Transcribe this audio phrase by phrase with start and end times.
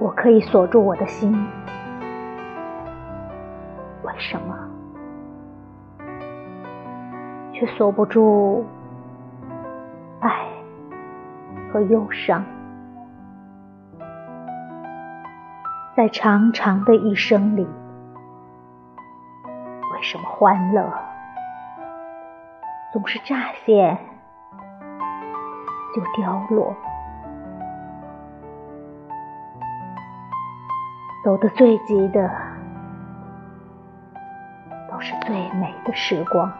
[0.00, 1.32] 我可以锁住我的心，
[4.04, 4.56] 为什么
[7.52, 8.64] 却锁不住
[10.20, 10.46] 爱
[11.72, 12.44] 和忧伤？
[15.96, 17.64] 在长长的一生里，
[19.44, 20.88] 为什么欢乐
[22.92, 23.98] 总是乍现
[25.92, 26.72] 就凋落？
[31.24, 32.30] 走得最急的，
[34.90, 36.50] 都是最美的时光。